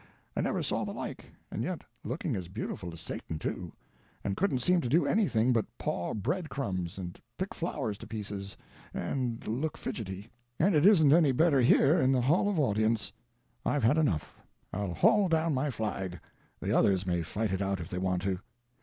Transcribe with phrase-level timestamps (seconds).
[0.35, 4.89] —I never saw the like—and yet looking as beautiful as Satan, too—and couldn't seem to
[4.89, 8.57] do anything but paw bread crumbs, and pick flowers to pieces,
[8.95, 10.31] and look fidgety.
[10.57, 13.13] And it isn't any better here in the Hall of Audience.
[13.63, 14.35] I've had enough;
[14.73, 18.39] I'll haul down my flag—the others may fight it out if they want to."